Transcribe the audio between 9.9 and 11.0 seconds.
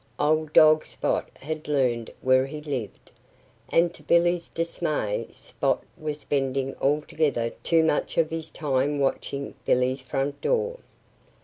front door.